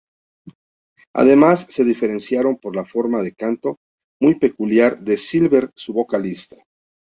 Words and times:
Además, 1.13 1.67
se 1.69 1.83
diferenciaron 1.83 2.57
por 2.57 2.75
la 2.75 2.85
forma 2.85 3.21
de 3.21 3.35
canto 3.35 3.77
muy 4.19 4.33
peculiar 4.33 4.99
de 4.99 5.15
Silver, 5.15 5.69
su 5.75 5.93
vocalista. 5.93 6.55